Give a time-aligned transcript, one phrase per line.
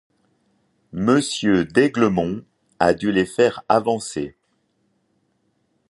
[0.93, 2.43] Monsieur d’Aiglemont
[2.79, 4.35] a dû les faire avancer...